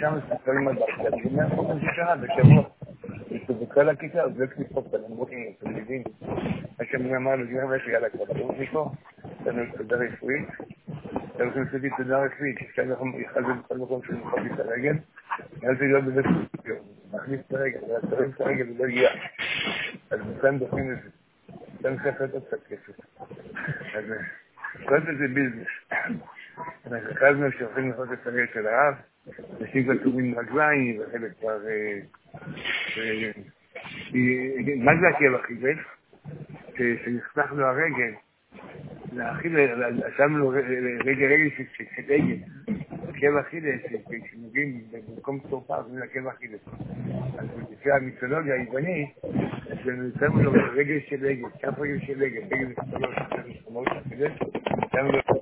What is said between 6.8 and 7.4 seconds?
שאני אמר